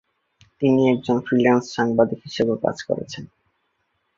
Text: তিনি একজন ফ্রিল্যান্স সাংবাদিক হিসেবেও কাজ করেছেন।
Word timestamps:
তিনি 0.61 0.81
একজন 0.93 1.17
ফ্রিল্যান্স 1.25 1.65
সাংবাদিক 1.75 2.19
হিসেবেও 2.25 2.57
কাজ 2.65 2.77
করেছেন। 2.87 3.23